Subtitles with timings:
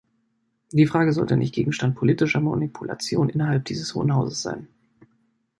[0.71, 4.67] Die Frage sollte nicht Gegenstand politischer Manipulation innerhalb dieses Hohen Hauses sein.